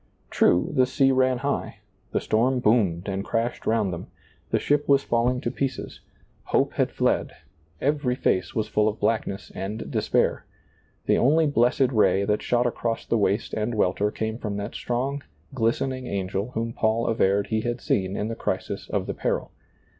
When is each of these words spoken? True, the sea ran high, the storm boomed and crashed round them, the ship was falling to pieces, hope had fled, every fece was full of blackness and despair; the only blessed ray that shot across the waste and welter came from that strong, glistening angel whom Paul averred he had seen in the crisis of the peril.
True, 0.31 0.71
the 0.73 0.87
sea 0.87 1.11
ran 1.11 1.37
high, 1.45 1.77
the 2.11 2.19
storm 2.19 2.59
boomed 2.59 3.07
and 3.07 3.23
crashed 3.23 3.67
round 3.67 3.93
them, 3.93 4.07
the 4.49 4.57
ship 4.57 4.89
was 4.89 5.03
falling 5.03 5.39
to 5.41 5.51
pieces, 5.51 5.99
hope 6.45 6.73
had 6.73 6.89
fled, 6.89 7.33
every 7.79 8.15
fece 8.15 8.55
was 8.55 8.67
full 8.67 8.87
of 8.87 8.99
blackness 8.99 9.51
and 9.53 9.91
despair; 9.91 10.43
the 11.05 11.19
only 11.19 11.45
blessed 11.45 11.91
ray 11.91 12.25
that 12.25 12.41
shot 12.41 12.65
across 12.65 13.05
the 13.05 13.15
waste 13.19 13.53
and 13.53 13.75
welter 13.75 14.09
came 14.09 14.39
from 14.39 14.57
that 14.57 14.73
strong, 14.73 15.21
glistening 15.53 16.07
angel 16.07 16.49
whom 16.55 16.73
Paul 16.73 17.05
averred 17.05 17.49
he 17.51 17.61
had 17.61 17.79
seen 17.79 18.17
in 18.17 18.27
the 18.27 18.33
crisis 18.33 18.89
of 18.89 19.05
the 19.05 19.13
peril. 19.13 19.51